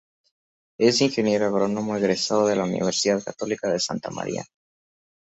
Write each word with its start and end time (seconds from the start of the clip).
Es 0.79 0.99
ingeniero 1.01 1.45
agrónomo 1.45 1.95
egresado 1.95 2.47
de 2.47 2.55
la 2.55 2.63
Universidad 2.63 3.21
Católica 3.23 3.69
de 3.69 3.79
Santa 3.79 4.09
María. 4.09 4.45